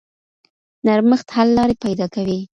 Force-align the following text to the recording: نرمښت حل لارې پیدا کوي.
نرمښت 0.85 1.27
حل 1.35 1.49
لارې 1.57 1.75
پیدا 1.83 2.05
کوي. 2.15 2.39